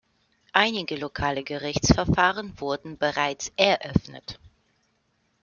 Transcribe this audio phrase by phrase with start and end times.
[0.53, 4.39] Einige lokale Gerichtsverfahren wurden bereits eröffnet.